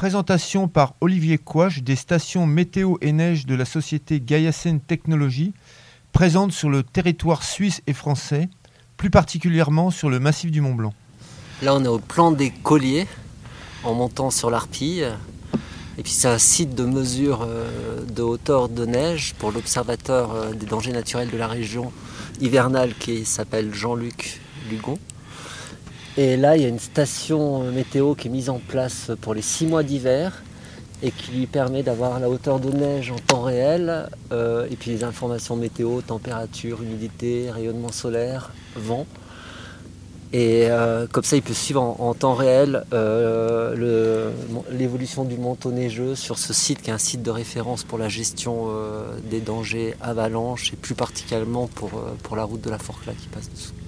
Présentation 0.00 0.66
par 0.66 0.94
Olivier 1.02 1.36
Couache 1.36 1.82
des 1.82 1.94
stations 1.94 2.46
météo 2.46 2.94
et 3.02 3.12
neige 3.12 3.44
de 3.44 3.54
la 3.54 3.66
société 3.66 4.18
Gaiasen 4.18 4.80
Technologies, 4.80 5.52
présentes 6.14 6.52
sur 6.52 6.70
le 6.70 6.82
territoire 6.82 7.42
suisse 7.42 7.82
et 7.86 7.92
français, 7.92 8.48
plus 8.96 9.10
particulièrement 9.10 9.90
sur 9.90 10.08
le 10.08 10.18
massif 10.18 10.50
du 10.50 10.62
Mont 10.62 10.72
Blanc. 10.72 10.94
Là, 11.60 11.74
on 11.74 11.84
est 11.84 11.88
au 11.88 11.98
plan 11.98 12.30
des 12.30 12.48
colliers, 12.48 13.06
en 13.84 13.92
montant 13.92 14.30
sur 14.30 14.48
l'Arpille. 14.48 15.06
Et 15.98 16.02
puis 16.02 16.12
c'est 16.12 16.28
un 16.28 16.38
site 16.38 16.74
de 16.74 16.86
mesure 16.86 17.46
euh, 17.46 18.00
de 18.02 18.22
hauteur 18.22 18.70
de 18.70 18.86
neige 18.86 19.34
pour 19.34 19.52
l'observateur 19.52 20.32
euh, 20.32 20.54
des 20.54 20.64
dangers 20.64 20.92
naturels 20.92 21.28
de 21.28 21.36
la 21.36 21.46
région 21.46 21.92
hivernale 22.40 22.94
qui 22.98 23.26
s'appelle 23.26 23.74
Jean-Luc 23.74 24.40
Lugon. 24.70 24.98
Et 26.16 26.36
là, 26.36 26.56
il 26.56 26.62
y 26.62 26.64
a 26.64 26.68
une 26.68 26.80
station 26.80 27.62
météo 27.70 28.14
qui 28.14 28.28
est 28.28 28.30
mise 28.30 28.50
en 28.50 28.58
place 28.58 29.12
pour 29.20 29.32
les 29.32 29.42
six 29.42 29.66
mois 29.66 29.82
d'hiver 29.82 30.42
et 31.02 31.10
qui 31.12 31.32
lui 31.32 31.46
permet 31.46 31.82
d'avoir 31.82 32.20
la 32.20 32.28
hauteur 32.28 32.60
de 32.60 32.70
neige 32.70 33.10
en 33.10 33.18
temps 33.18 33.42
réel 33.42 34.08
euh, 34.32 34.66
et 34.70 34.76
puis 34.76 34.90
les 34.90 35.04
informations 35.04 35.56
météo, 35.56 36.00
température, 36.02 36.82
humidité, 36.82 37.50
rayonnement 37.50 37.92
solaire, 37.92 38.52
vent. 38.76 39.06
Et 40.32 40.70
euh, 40.70 41.06
comme 41.10 41.24
ça, 41.24 41.36
il 41.36 41.42
peut 41.42 41.54
suivre 41.54 41.82
en, 41.82 42.14
temps 42.14 42.34
réel 42.34 42.84
euh, 42.92 44.30
l'évolution 44.70 45.24
du 45.24 45.36
manteau 45.36 45.72
neigeux 45.72 46.14
sur 46.14 46.38
ce 46.38 46.52
site 46.52 46.82
qui 46.82 46.90
est 46.90 46.92
un 46.92 46.98
site 46.98 47.22
de 47.22 47.30
référence 47.30 47.82
pour 47.82 47.98
la 47.98 48.08
gestion 48.08 48.68
des 49.28 49.40
dangers 49.40 49.96
avalanches 50.00 50.72
et 50.72 50.76
plus 50.76 50.94
particulièrement 50.94 51.66
pour, 51.66 51.90
pour 52.22 52.36
la 52.36 52.44
route 52.44 52.60
de 52.60 52.70
la 52.70 52.78
Forclaz 52.78 53.14
qui 53.14 53.28
passe 53.28 53.50
dessous. 53.50 53.79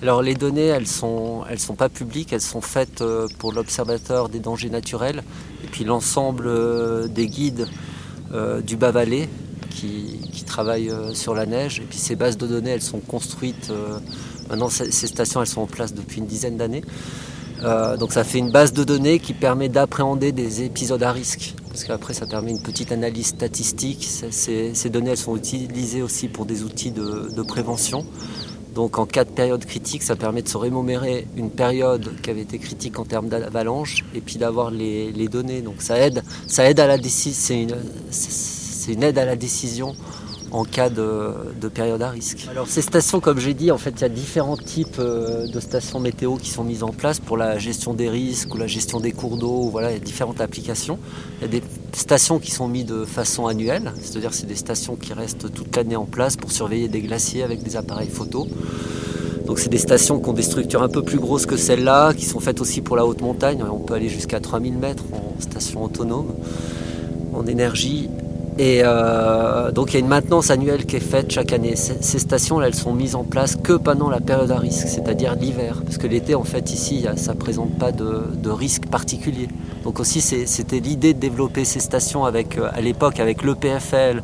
Alors 0.00 0.22
les 0.22 0.34
données, 0.34 0.66
elles 0.66 0.86
sont, 0.86 1.42
elles 1.50 1.58
sont 1.58 1.74
pas 1.74 1.88
publiques, 1.88 2.32
elles 2.32 2.40
sont 2.40 2.60
faites 2.60 3.00
euh, 3.00 3.26
pour 3.38 3.52
l'observateur 3.52 4.28
des 4.28 4.38
dangers 4.38 4.70
naturels 4.70 5.24
et 5.64 5.66
puis 5.66 5.82
l'ensemble 5.82 6.44
euh, 6.46 7.08
des 7.08 7.26
guides 7.26 7.66
euh, 8.32 8.60
du 8.60 8.76
bas-valais 8.76 9.28
qui, 9.70 10.16
travaillent 10.46 10.90
sur 11.12 11.34
la 11.34 11.44
neige. 11.44 11.78
Et 11.78 11.82
puis 11.82 11.98
ces 11.98 12.16
bases 12.16 12.38
de 12.38 12.46
données, 12.46 12.70
elles 12.70 12.82
sont 12.82 13.00
construites. 13.00 13.70
maintenant, 14.48 14.70
ces 14.70 15.06
stations, 15.06 15.42
elles 15.42 15.46
sont 15.46 15.60
en 15.60 15.66
place 15.66 15.92
depuis 15.92 16.18
une 16.18 16.26
dizaine 16.26 16.56
d'années. 16.56 16.82
donc 17.62 18.12
ça 18.12 18.24
fait 18.24 18.38
une 18.38 18.50
base 18.50 18.72
de 18.72 18.82
données 18.82 19.20
qui 19.20 19.34
permet 19.34 19.68
d'appréhender 19.68 20.32
des 20.32 20.62
épisodes 20.62 21.02
à 21.02 21.12
risque. 21.12 21.54
Parce 21.68 21.84
qu'après, 21.84 22.14
ça 22.14 22.26
permet 22.26 22.50
une 22.50 22.62
petite 22.62 22.90
analyse 22.92 23.26
statistique. 23.26 24.08
Ces, 24.30 24.90
données, 24.90 25.10
elles 25.10 25.18
sont 25.18 25.36
utilisées 25.36 26.02
aussi 26.02 26.28
pour 26.28 26.46
des 26.46 26.64
outils 26.64 26.92
de 26.92 27.42
prévention. 27.42 28.06
Donc 28.78 28.96
en 28.96 29.06
cas 29.06 29.24
de 29.24 29.30
période 29.30 29.64
critique, 29.64 30.04
ça 30.04 30.14
permet 30.14 30.40
de 30.40 30.48
se 30.48 30.56
remémorer 30.56 31.26
une 31.36 31.50
période 31.50 32.12
qui 32.22 32.30
avait 32.30 32.42
été 32.42 32.60
critique 32.60 33.00
en 33.00 33.04
termes 33.04 33.28
d'avalanche 33.28 34.04
et 34.14 34.20
puis 34.20 34.36
d'avoir 34.36 34.70
les, 34.70 35.28
données. 35.28 35.62
Donc 35.62 35.82
ça 35.82 35.98
aide, 35.98 36.22
ça 36.46 36.70
aide 36.70 36.78
à 36.78 36.86
la 36.86 36.96
décision. 36.96 37.66
C'est 38.12 38.92
une, 38.92 39.02
aide 39.02 39.18
à 39.18 39.24
la 39.24 39.34
décision 39.34 39.96
en 40.52 40.62
cas 40.62 40.90
de, 40.90 41.68
période 41.74 42.00
à 42.02 42.10
risque. 42.10 42.46
Alors 42.52 42.68
ces 42.68 42.82
stations, 42.82 43.18
comme 43.18 43.40
j'ai 43.40 43.52
dit, 43.52 43.72
en 43.72 43.78
fait, 43.78 43.94
il 43.96 44.02
y 44.02 44.04
a 44.04 44.08
différents 44.08 44.56
types 44.56 45.00
euh, 45.00 45.48
de 45.48 45.58
stations 45.58 45.98
météo 45.98 46.36
qui 46.36 46.50
sont 46.50 46.62
mises 46.62 46.84
en 46.84 46.92
place 46.92 47.18
pour 47.18 47.36
la 47.36 47.58
gestion 47.58 47.94
des 47.94 48.08
risques 48.08 48.54
ou 48.54 48.58
la 48.58 48.68
gestion 48.68 49.00
des 49.00 49.10
cours 49.10 49.38
d'eau. 49.38 49.70
Voilà, 49.70 49.90
il 49.90 49.94
y 49.94 49.96
a 49.96 50.00
différentes 50.00 50.40
applications. 50.40 51.00
Stations 51.92 52.38
qui 52.38 52.50
sont 52.50 52.68
mises 52.68 52.86
de 52.86 53.04
façon 53.04 53.46
annuelle, 53.46 53.92
c'est-à-dire 54.00 54.34
c'est 54.34 54.46
des 54.46 54.56
stations 54.56 54.96
qui 54.96 55.12
restent 55.12 55.52
toute 55.52 55.74
l'année 55.76 55.96
en 55.96 56.04
place 56.04 56.36
pour 56.36 56.52
surveiller 56.52 56.88
des 56.88 57.00
glaciers 57.00 57.42
avec 57.42 57.62
des 57.62 57.76
appareils 57.76 58.08
photo. 58.08 58.46
Donc 59.46 59.58
c'est 59.58 59.70
des 59.70 59.78
stations 59.78 60.20
qui 60.20 60.28
ont 60.28 60.34
des 60.34 60.42
structures 60.42 60.82
un 60.82 60.90
peu 60.90 61.02
plus 61.02 61.18
grosses 61.18 61.46
que 61.46 61.56
celles-là, 61.56 62.12
qui 62.12 62.26
sont 62.26 62.38
faites 62.40 62.60
aussi 62.60 62.82
pour 62.82 62.96
la 62.96 63.06
haute 63.06 63.22
montagne. 63.22 63.62
On 63.62 63.78
peut 63.78 63.94
aller 63.94 64.10
jusqu'à 64.10 64.40
3000 64.40 64.76
mètres 64.76 65.04
en 65.12 65.40
station 65.40 65.82
autonome, 65.84 66.34
en 67.32 67.46
énergie. 67.46 68.10
Et 68.58 68.80
euh, 68.82 69.70
donc 69.70 69.90
il 69.90 69.94
y 69.94 69.96
a 69.98 70.00
une 70.00 70.08
maintenance 70.08 70.50
annuelle 70.50 70.84
qui 70.84 70.96
est 70.96 71.00
faite 71.00 71.30
chaque 71.30 71.52
année. 71.52 71.76
Ces 71.76 72.18
stations, 72.18 72.60
elles 72.60 72.74
sont 72.74 72.92
mises 72.92 73.14
en 73.14 73.22
place 73.22 73.54
que 73.54 73.74
pendant 73.74 74.10
la 74.10 74.20
période 74.20 74.50
à 74.50 74.58
risque, 74.58 74.88
c'est-à-dire 74.88 75.36
l'hiver. 75.36 75.80
Parce 75.84 75.96
que 75.96 76.08
l'été, 76.08 76.34
en 76.34 76.42
fait, 76.42 76.72
ici, 76.72 77.06
ça 77.16 77.34
ne 77.34 77.38
présente 77.38 77.78
pas 77.78 77.92
de, 77.92 78.50
risque 78.50 78.86
particulier. 78.86 79.46
Donc 79.84 80.00
aussi, 80.00 80.20
c'était 80.20 80.80
l'idée 80.80 81.14
de 81.14 81.20
développer 81.20 81.64
ces 81.64 81.78
stations 81.78 82.24
avec, 82.24 82.58
euh, 82.58 82.68
à 82.72 82.80
l'époque 82.80 83.20
avec 83.20 83.44
l'EPFL, 83.44 84.22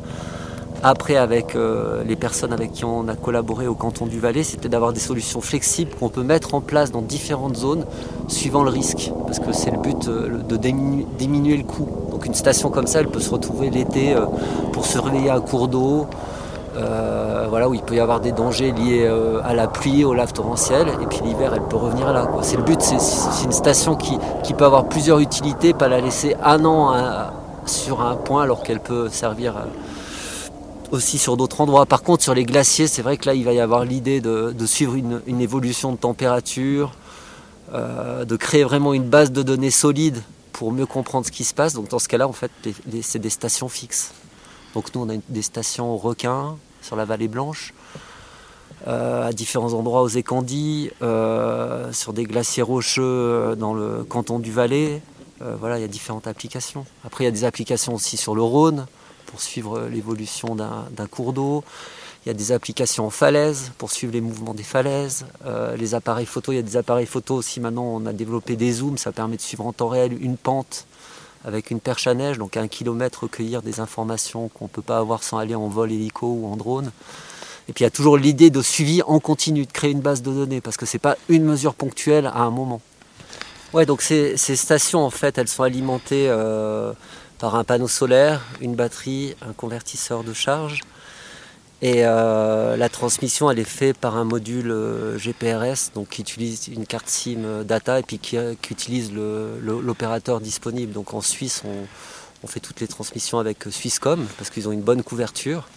après 0.83 1.15
avec 1.15 1.55
euh, 1.55 2.03
les 2.03 2.15
personnes 2.15 2.53
avec 2.53 2.71
qui 2.71 2.85
on 2.85 3.07
a 3.07 3.15
collaboré 3.15 3.67
au 3.67 3.75
canton 3.75 4.05
du 4.05 4.19
Valais, 4.19 4.43
c'était 4.43 4.69
d'avoir 4.69 4.93
des 4.93 4.99
solutions 4.99 5.41
flexibles 5.41 5.91
qu'on 5.99 6.09
peut 6.09 6.23
mettre 6.23 6.53
en 6.53 6.61
place 6.61 6.91
dans 6.91 7.01
différentes 7.01 7.55
zones 7.55 7.85
suivant 8.27 8.63
le 8.63 8.69
risque. 8.69 9.11
Parce 9.25 9.39
que 9.39 9.51
c'est 9.51 9.71
le 9.71 9.77
but 9.77 10.07
de 10.07 10.57
diminuer 10.57 11.57
le 11.57 11.63
coût 11.63 11.87
une 12.25 12.33
station 12.33 12.69
comme 12.69 12.87
ça, 12.87 12.99
elle 12.99 13.07
peut 13.07 13.19
se 13.19 13.29
retrouver 13.29 13.69
l'été 13.69 14.13
euh, 14.13 14.25
pour 14.73 14.85
surveiller 14.85 15.29
un 15.29 15.41
cours 15.41 15.67
d'eau, 15.67 16.07
euh, 16.77 17.45
voilà, 17.49 17.69
où 17.69 17.73
il 17.73 17.81
peut 17.81 17.95
y 17.95 17.99
avoir 17.99 18.19
des 18.19 18.31
dangers 18.31 18.71
liés 18.71 19.05
euh, 19.05 19.39
à 19.43 19.53
la 19.53 19.67
pluie, 19.67 20.03
au 20.03 20.13
lave 20.13 20.33
torrentiel, 20.33 20.87
et 21.01 21.05
puis 21.05 21.19
l'hiver, 21.23 21.51
elle 21.55 21.61
peut 21.61 21.77
revenir 21.77 22.11
là. 22.11 22.27
C'est 22.41 22.57
le 22.57 22.63
but, 22.63 22.81
c'est 22.81 23.45
une 23.45 23.51
station 23.51 23.95
qui, 23.95 24.17
peut 24.57 24.65
avoir 24.65 24.85
plusieurs 24.85 25.19
utilités, 25.19 25.73
pas 25.73 25.87
la 25.87 26.01
laisser 26.01 26.35
un 26.43 26.63
an 26.65 26.93
sur 27.65 28.01
un 28.01 28.15
point 28.15 28.43
alors 28.43 28.63
qu'elle 28.63 28.79
peut 28.79 29.09
servir 29.09 29.55
aussi 30.95 31.17
sur 31.17 31.37
d'autres 31.37 31.61
endroits. 31.61 31.85
Par 31.85 32.01
contre, 32.01 32.23
sur 32.23 32.33
les 32.33 32.43
glaciers, 32.43 32.87
c'est 32.87 33.01
vrai 33.01 33.17
que 33.17 33.25
là, 33.25 33.33
il 33.33 33.45
va 33.45 33.53
y 33.53 33.59
avoir 33.59 33.85
l'idée 33.85 34.21
de, 34.21 34.65
suivre 34.65 34.95
une, 34.95 35.41
évolution 35.41 35.91
de 35.91 35.97
température, 35.97 36.93
de 37.73 38.35
créer 38.35 38.63
vraiment 38.63 38.93
une 38.93 39.07
base 39.09 39.31
de 39.31 39.43
données 39.43 39.71
solide 39.71 40.21
pour 40.53 40.71
mieux 40.71 40.85
comprendre 40.85 41.25
ce 41.25 41.31
qui 41.31 41.43
se 41.43 41.53
passe. 41.53 41.73
Donc 41.73 41.89
dans 41.89 41.99
ce 41.99 42.07
cas-là, 42.07 42.27
en 42.27 42.33
fait, 42.33 42.51
c'est 43.01 43.19
des 43.19 43.29
stations 43.29 43.69
fixes. 43.69 44.13
Donc 44.73 44.93
nous, 44.95 45.01
on 45.01 45.09
a 45.09 45.19
des 45.29 45.41
stations 45.41 45.97
requins 45.97 46.57
sur 46.81 46.95
la 46.95 47.05
vallée 47.05 47.27
blanche, 47.27 47.73
euh, 48.87 49.27
à 49.27 49.33
différents 49.33 49.73
endroits 49.73 50.01
aux 50.01 50.07
Écandis, 50.07 50.91
euh, 51.01 51.91
sur 51.91 52.13
des 52.13 52.23
glaciers 52.23 52.61
rocheux 52.61 53.01
euh, 53.03 53.55
dans 53.55 53.73
le 53.73 54.03
canton 54.03 54.39
du 54.39 54.51
Valais. 54.51 55.01
voilà, 55.59 55.77
il 55.77 55.81
y 55.81 55.85
a 55.85 55.87
différentes 55.87 56.27
applications. 56.27 56.85
Après, 57.03 57.23
il 57.23 57.27
y 57.27 57.27
a 57.27 57.31
des 57.31 57.43
applications 57.43 57.93
aussi 57.93 58.17
sur 58.17 58.35
le 58.35 58.41
Rhône 58.41 58.85
pour 59.25 59.41
suivre 59.41 59.87
l'évolution 59.87 60.55
d'un 60.55 61.07
cours 61.09 61.33
d'eau. 61.33 61.63
Il 62.25 62.29
y 62.29 62.31
a 62.31 62.33
des 62.33 62.51
applications 62.51 63.05
en 63.05 63.11
falaise 63.11 63.71
pour 63.77 63.91
suivre 63.91 64.11
les 64.11 64.21
mouvements 64.21 64.55
des 64.55 64.63
falaises. 64.63 65.27
Euh, 65.45 65.75
les 65.77 65.93
appareils 65.93 66.25
photo, 66.25 66.51
il 66.51 66.55
y 66.55 66.59
a 66.59 66.63
des 66.63 66.75
appareils 66.75 67.05
photo 67.05 67.35
aussi. 67.35 67.59
Maintenant, 67.59 67.83
on 67.83 68.05
a 68.07 68.13
développé 68.13 68.55
des 68.55 68.71
zooms. 68.71 68.97
Ça 68.97 69.11
permet 69.11 69.35
de 69.35 69.41
suivre 69.41 69.65
en 69.65 69.73
temps 69.73 69.89
réel 69.89 70.17
une 70.19 70.35
pente 70.35 70.87
avec 71.43 71.69
une 71.69 71.79
perche 71.79 72.07
à 72.07 72.15
neige, 72.15 72.39
donc 72.39 72.57
à 72.57 72.61
un 72.61 72.67
kilomètre 72.67 73.23
recueillir 73.23 73.61
des 73.61 73.79
informations 73.79 74.49
qu'on 74.49 74.65
ne 74.65 74.69
peut 74.69 74.81
pas 74.81 74.97
avoir 74.97 75.21
sans 75.21 75.37
aller 75.37 75.53
en 75.53 75.67
vol 75.67 75.91
hélico 75.91 76.25
ou 76.25 76.47
en 76.47 76.57
drone. 76.57 76.91
Et 77.69 77.73
puis 77.73 77.83
il 77.83 77.85
y 77.85 77.87
a 77.87 77.91
toujours 77.91 78.17
l'idée 78.17 78.49
de 78.49 78.61
suivi 78.63 79.03
en 79.03 79.19
continu, 79.19 79.65
de 79.65 79.71
créer 79.71 79.91
une 79.91 80.01
base 80.01 80.23
de 80.23 80.31
données, 80.31 80.61
parce 80.61 80.77
que 80.77 80.87
ce 80.87 80.97
n'est 80.97 81.01
pas 81.01 81.17
une 81.29 81.43
mesure 81.43 81.75
ponctuelle 81.75 82.25
à 82.25 82.39
un 82.39 82.49
moment. 82.49 82.81
Ouais, 83.73 83.85
donc 83.85 84.01
ces, 84.01 84.37
stations, 84.37 85.03
en 85.05 85.09
fait, 85.09 85.37
elles 85.37 85.47
sont 85.47 85.63
alimentées 85.63 86.27
euh, 86.29 86.93
par 87.39 87.55
un 87.55 87.63
panneau 87.63 87.87
solaire, 87.87 88.41
une 88.61 88.75
batterie, 88.75 89.35
un 89.41 89.53
convertisseur 89.53 90.23
de 90.23 90.33
charge. 90.33 90.81
Et 91.81 92.05
euh, 92.05 92.77
la 92.77 92.89
transmission, 92.89 93.51
elle 93.51 93.59
est 93.59 93.63
faite 93.63 93.97
par 93.97 94.15
un 94.15 94.23
module 94.23 94.71
euh, 94.71 95.17
GPRS, 95.17 95.91
qui 96.09 96.21
utilise 96.21 96.67
une 96.69 96.85
carte 96.85 97.09
SIM 97.09 97.43
euh, 97.43 97.63
data 97.63 97.99
et 97.99 98.03
puis 98.03 98.17
qui, 98.17 98.37
utilise 98.71 99.11
l'opérateur 99.13 100.39
disponible. 100.39 100.93
Donc 100.93 101.13
en 101.13 101.21
Suisse, 101.21 101.63
on, 101.65 102.47
fait 102.47 102.59
toutes 102.59 102.79
les 102.79 102.87
transmissions 102.87 103.39
avec 103.39 103.63
Swisscom 103.71 104.23
parce 104.37 104.51
qu'ils 104.51 104.69
ont 104.69 104.71
une 104.71 104.83
bonne 104.83 105.01
couverture. 105.01 105.67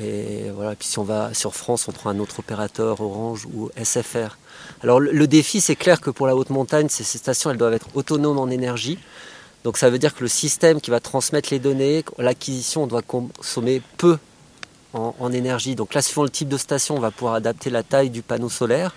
Et 0.00 0.48
voilà, 0.54 0.76
puis 0.76 0.86
si 0.86 0.98
on 1.00 1.02
va 1.02 1.34
sur 1.34 1.54
France, 1.54 1.88
on 1.88 1.92
prend 1.92 2.10
un 2.10 2.20
autre 2.20 2.38
opérateur, 2.38 3.00
Orange 3.00 3.46
ou 3.52 3.68
SFR. 3.76 4.38
Alors 4.82 5.00
le, 5.00 5.26
défi, 5.26 5.60
c'est 5.60 5.74
clair 5.74 6.00
que 6.00 6.10
pour 6.10 6.28
la 6.28 6.36
haute 6.36 6.50
montagne, 6.50 6.88
ces, 6.88 7.02
ces 7.02 7.18
stations, 7.18 7.50
elles 7.50 7.58
doivent 7.58 7.74
être 7.74 7.88
autonomes 7.94 8.38
en 8.38 8.48
énergie. 8.48 8.98
Donc 9.64 9.78
ça 9.78 9.90
veut 9.90 9.98
dire 9.98 10.14
que 10.14 10.22
le 10.22 10.28
système 10.28 10.80
qui 10.80 10.90
va 10.90 11.00
transmettre 11.00 11.50
les 11.52 11.58
données, 11.58 12.04
l'acquisition, 12.18 12.84
on 12.84 12.86
doit 12.86 13.02
consommer 13.02 13.80
peu 13.96 14.18
en, 14.92 15.32
énergie. 15.32 15.74
Donc 15.74 15.94
là, 15.94 16.02
suivant 16.02 16.24
le 16.24 16.30
type 16.30 16.48
de 16.48 16.56
station, 16.56 16.96
on 16.96 17.00
va 17.00 17.10
pouvoir 17.10 17.34
adapter 17.34 17.70
la 17.70 17.82
taille 17.82 18.10
du 18.10 18.22
panneau 18.22 18.50
solaire. 18.50 18.94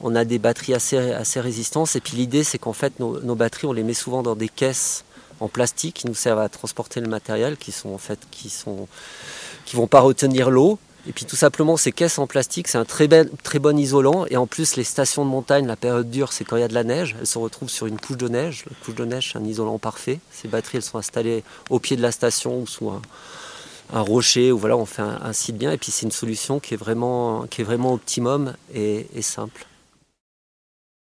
On 0.00 0.14
a 0.14 0.24
des 0.24 0.38
batteries 0.38 0.74
assez, 0.74 1.40
résistantes. 1.40 1.94
Et 1.96 2.00
puis 2.00 2.16
l'idée, 2.16 2.44
c'est 2.44 2.58
qu'en 2.58 2.72
fait, 2.72 2.98
nos, 3.00 3.34
batteries, 3.34 3.66
on 3.66 3.72
les 3.72 3.82
met 3.82 3.94
souvent 3.94 4.22
dans 4.22 4.36
des 4.36 4.48
caisses 4.48 5.04
en 5.40 5.48
plastique 5.48 5.96
qui 5.96 6.06
nous 6.06 6.14
servent 6.14 6.40
à 6.40 6.48
transporter 6.48 7.00
le 7.00 7.08
matériel, 7.08 7.56
qui 7.56 7.72
sont 7.72 7.90
en 7.90 7.98
fait, 7.98 8.18
qui 8.30 8.48
sont, 8.48 8.88
qui 9.64 9.76
vont 9.76 9.86
pas 9.86 10.00
retenir 10.00 10.50
l'eau. 10.50 10.78
Et 11.08 11.12
puis 11.12 11.24
tout 11.24 11.36
simplement, 11.36 11.76
ces 11.76 11.92
caisses 11.92 12.18
en 12.18 12.26
plastique, 12.26 12.68
c'est 12.68 12.78
un 12.78 12.84
très, 12.84 13.08
ben, 13.08 13.28
très 13.42 13.58
bon 13.58 13.78
isolant. 13.78 14.26
Et 14.28 14.36
en 14.36 14.46
plus, 14.46 14.76
les 14.76 14.84
stations 14.84 15.24
de 15.24 15.30
montagne, 15.30 15.66
la 15.66 15.76
période 15.76 16.10
dure, 16.10 16.32
c'est 16.32 16.44
quand 16.44 16.56
il 16.56 16.60
y 16.60 16.64
a 16.64 16.68
de 16.68 16.74
la 16.74 16.84
neige. 16.84 17.16
Elles 17.18 17.26
se 17.26 17.38
retrouvent 17.38 17.70
sur 17.70 17.86
une 17.86 17.98
couche 17.98 18.18
de 18.18 18.28
neige. 18.28 18.64
La 18.68 18.76
couche 18.84 18.94
de 18.94 19.04
neige, 19.04 19.30
c'est 19.32 19.38
un 19.38 19.44
isolant 19.44 19.78
parfait. 19.78 20.20
Ces 20.30 20.48
batteries, 20.48 20.78
elles 20.78 20.82
sont 20.82 20.98
installées 20.98 21.42
au 21.70 21.78
pied 21.78 21.96
de 21.96 22.02
la 22.02 22.12
station 22.12 22.60
ou 22.60 22.66
sous 22.66 22.90
un, 22.90 23.00
rocher 23.92 24.52
où 24.52 24.58
voilà, 24.58 24.76
on 24.76 24.86
fait 24.86 25.02
un, 25.02 25.32
site 25.32 25.56
bien. 25.56 25.72
Et 25.72 25.78
puis 25.78 25.90
c'est 25.90 26.04
une 26.04 26.12
solution 26.12 26.60
qui 26.60 26.74
est 26.74 26.76
vraiment, 26.76 27.46
qui 27.48 27.62
est 27.62 27.64
vraiment 27.64 27.94
optimum 27.94 28.54
et 28.74 29.22
simple. 29.22 29.66